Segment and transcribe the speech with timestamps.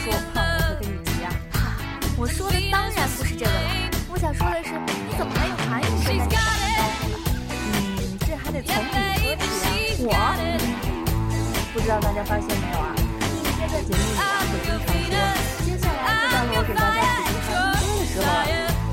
[0.00, 1.28] 说我胖我会跟你急啊！
[1.52, 1.76] 哈，
[2.16, 3.60] 我说的当然不是这个了，
[4.08, 4.72] 我想说的是，
[5.04, 7.12] 你怎么还有韩语歌在你的歌单里？
[7.68, 8.88] 嗯，这还得从你
[9.20, 10.32] 说起啊。
[10.40, 10.40] 我，
[11.74, 12.96] 不知道大家发现没有啊？
[12.96, 15.12] 今天在节目里啊，就经常说，
[15.68, 18.48] 接下来就到了我给大家普及韩文歌的时候了，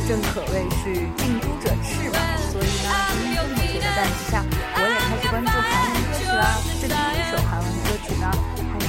[0.08, 2.20] 正可谓是近朱者赤嘛。
[2.52, 4.44] 所以呢，在你这么说的带动下，
[4.76, 6.44] 我也开始关注韩文歌曲了。
[6.82, 8.28] 这第一首韩文歌曲呢，
[8.76, 8.87] 还。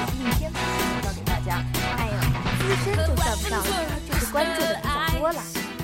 [0.00, 1.62] 韩艺人应天同学介绍给大家。
[1.98, 2.16] 哎呦，
[2.58, 3.62] 资深就算不上，
[4.08, 5.42] 就是关注的比较多了。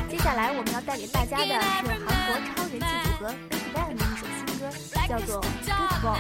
[0.09, 4.63] 接下来我们要带给大家的是韩国超人气组合 BigBang 的一首新歌，
[5.09, 6.19] 叫做《Good Boy》。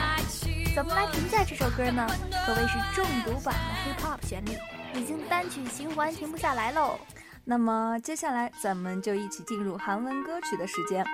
[0.75, 2.07] 怎么来评价这首歌呢？
[2.45, 4.59] 可谓是重读版的 Hip Hop 旋律，
[4.95, 6.99] 已经单曲循环停不下来喽。
[7.45, 11.07] 那么接下来咱们就一起进入韩文歌曲的时间。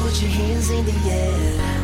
[0.00, 1.83] Put your hands in the air.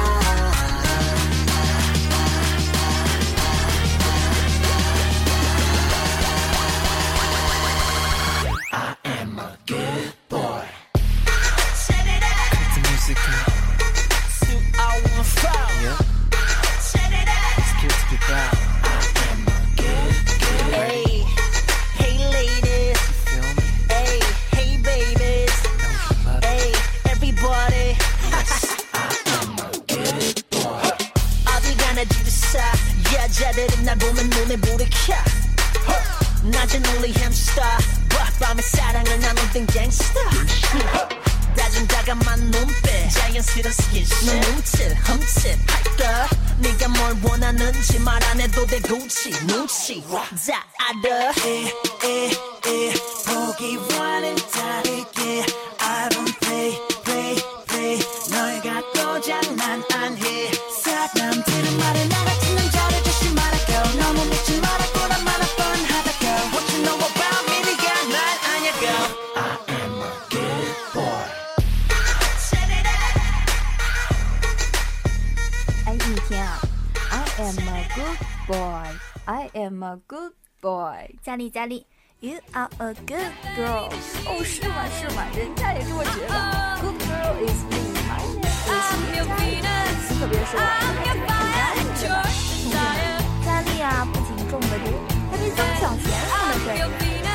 [39.51, 40.29] 나누던 gangster.
[41.55, 43.09] 다정다감한 눈빛.
[43.11, 46.29] 자연스러운 스킨십 넌 훔칠 훔칠 할까?
[46.59, 50.01] 네가 뭘 원하는지 말 안 해도 돼 굳이 눈치.
[50.09, 50.23] 다
[50.79, 52.93] 알아 에에에.
[53.27, 55.45] 보기와는 다르게
[55.79, 57.35] I don't play play
[57.67, 57.99] play.
[58.29, 60.51] 널 갖고 장난 안해
[60.83, 64.85] 사람들은 말해 나 같은 남자를 조심하라고 너무 믿지 말라
[78.81, 78.93] boy,
[79.25, 81.15] I am a good boy。
[81.21, 81.85] 佳丽佳丽
[82.19, 83.89] ，You are a good girl。
[84.25, 84.85] 哦，是吗？
[84.89, 85.23] 是吗？
[85.35, 86.33] 人家也这么觉得。
[86.81, 87.77] Good girl is me,
[88.09, 88.97] my name is 佳
[89.37, 89.61] 丽。
[90.19, 90.59] 特别是我
[90.89, 92.09] 这个家里的同学
[92.69, 92.75] 们，
[93.45, 94.87] 佳丽啊，不仅中了毒，
[95.31, 97.30] 还被曾小贤送了水。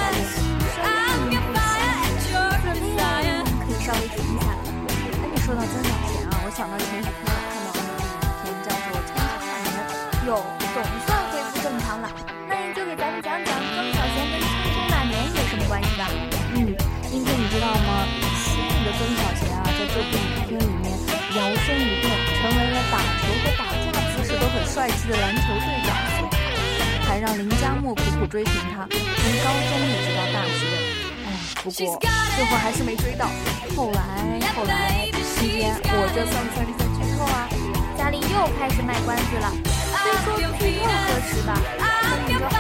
[24.87, 25.97] 帅气的篮球队长，
[27.09, 28.99] 还让林佳木苦苦追寻他，从
[29.43, 30.63] 高中一直到大学。
[31.27, 31.29] 哎，
[31.65, 31.99] 不过
[32.37, 33.27] 最后还是没追到。
[33.75, 35.09] 后来，后来，
[35.41, 37.51] 今天我这算不算是在剧透啊？
[37.99, 42.55] 佳丽又开始卖关子了，虽说剧透合适吧，但你这后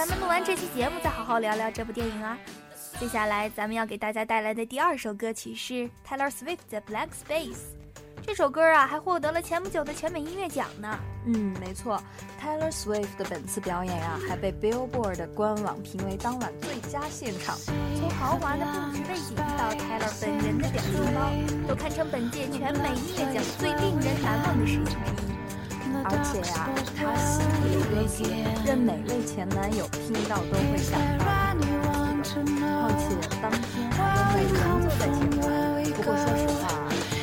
[0.00, 2.34] 咱们录完这期节目，再好好聊聊这部电影啊。
[2.98, 7.52] 接下来咱们要给大家带来的第二首歌曲是 Taylor Swift 的《Black Space》。
[8.26, 10.98] 这首歌啊，还获得了前不久的全美音乐奖呢。
[11.26, 12.02] 嗯，没错
[12.42, 17.54] ，Taylor Swift 的本次表演呀、还被 Billboard 的官网评为当晚最佳现场。
[17.98, 24.09] 从豪华的布置背景到 Taylor 本人的表情包，都堪称本届全美音乐奖最令人。
[26.12, 26.66] 而且呀、
[26.98, 27.38] 他写
[27.70, 28.26] 的歌词，
[28.66, 35.38] 任每位前男友听到都会想到你的况且当天还有美人坐在前排，
[35.94, 36.66] 不过说实话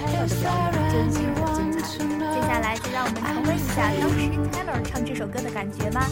[0.08, 1.86] ，Taylor 的表演真心很精彩。
[2.34, 4.16] 接下来就让我们重温一下当时
[4.52, 6.08] Taylor 唱这首歌的感觉吧。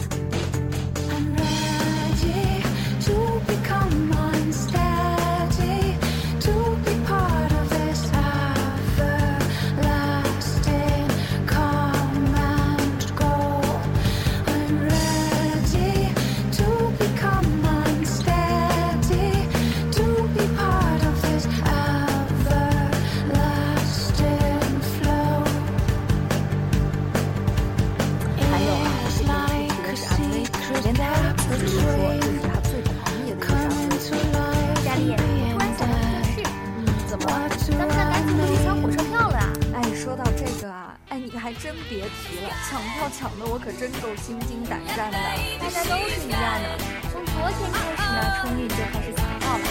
[41.88, 45.18] 别提了，抢票抢的我可真够心惊胆战的。
[45.58, 46.78] 大家都是一样的。
[47.12, 49.64] 从昨天开始呢，春运就开始抢票了。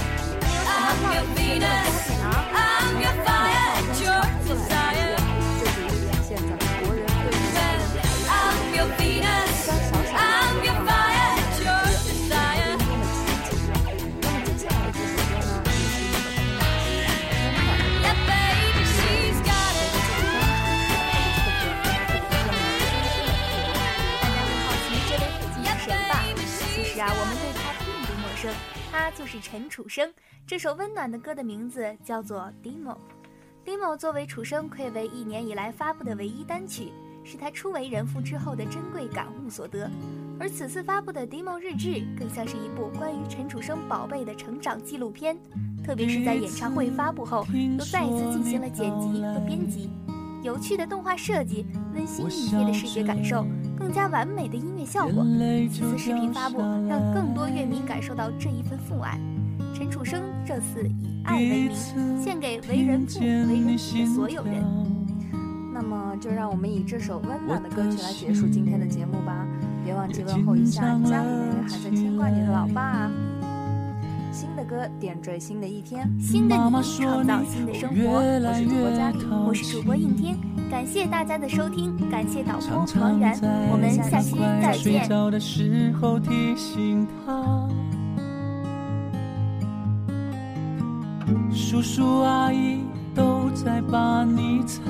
[0.95, 1.67] 没有抢到票的
[2.85, 3.35] 同学们抓紧了
[3.67, 3.67] 啊！
[4.45, 4.84] 这是也
[29.35, 30.13] 是陈楚生。
[30.47, 32.95] 这首温暖的歌的名字叫做《Demo》。
[33.65, 39.91] Demo 作为楚生愧为一年以来发布的唯一单曲，是他初为人父之后的珍贵感悟所得。
[40.39, 45.37] 而此次发布的《Demo 日志》更像是一部关于陈楚生宝贝的成长纪录片，
[45.83, 47.45] 特别是在演唱会发布后，
[47.77, 49.89] 又再一次进行了剪辑和编辑。
[50.43, 53.45] 有趣的动画设计、温馨熨贴的视觉感受、
[53.85, 55.23] 更加完美的音乐效果。
[55.71, 56.57] 此次视频发布，
[56.89, 59.15] 让更多乐迷感受到这一份父爱。
[59.75, 64.63] 陈楚生这次以爱为名，献给为人父、为人子的所有人。
[65.71, 69.45] 那么就让我们以这首温暖的歌曲来结束今天的节目吧。
[69.83, 73.11] 别忘记问候一下家里那个还在牵挂你的老爸啊。
[74.31, 78.17] 新的歌点缀新的一天，新的你创造新的生活。
[78.17, 79.17] 我是主播佳丽，
[79.47, 80.35] 我是主播应天，
[80.75, 83.33] 感谢大家的收听，感谢导播王源，
[83.71, 85.07] 我们下期再睡见。
[85.31, 87.69] 的时候提醒他，
[91.49, 92.81] 叔叔阿姨
[93.15, 94.83] 都在把你猜，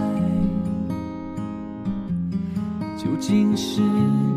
[2.97, 3.83] 究竟是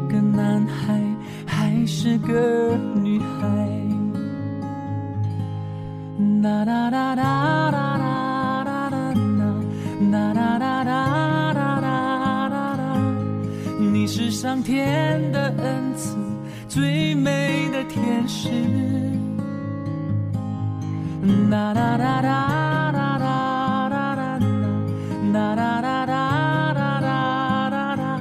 [0.06, 1.02] 个男孩
[1.46, 3.97] 还是个女孩？
[14.48, 16.16] 上天的恩赐，
[16.70, 18.48] 最美的天使。
[21.50, 24.38] 哒哒哒哒哒哒哒哒
[25.34, 28.18] 哒哒哒哒哒哒哒哒。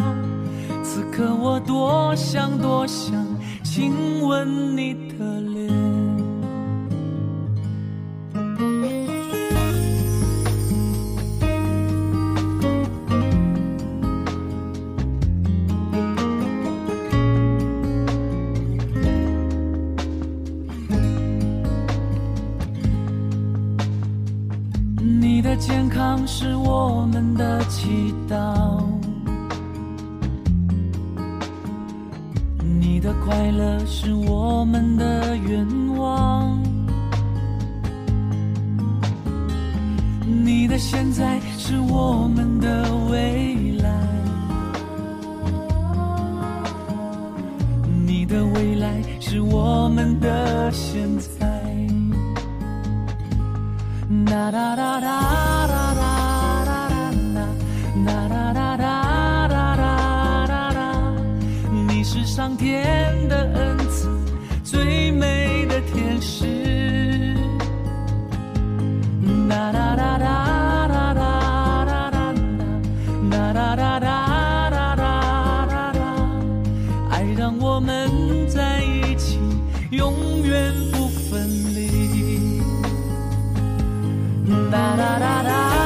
[0.83, 3.25] 此刻我多想多想
[3.63, 5.06] 亲吻你
[26.39, 28.79] 是我们的祈祷，
[32.79, 35.65] 你的快乐是我们的愿
[35.97, 36.61] 望，
[40.43, 43.89] 你的现在是我们的未来，
[48.05, 51.47] 你的未来是我们的现在。
[54.25, 55.86] 哒哒哒哒哒
[62.37, 64.07] 上天的恩赐，
[64.63, 66.45] 最美的天使。
[69.49, 72.33] 哒哒哒哒哒哒哒哒，
[73.31, 75.99] 哒哒哒哒哒哒哒，
[77.09, 78.07] 爱让我们
[78.47, 79.39] 在一起，
[79.89, 80.13] 永
[80.43, 82.61] 远不分离。
[84.69, 85.76] 哒哒哒哒。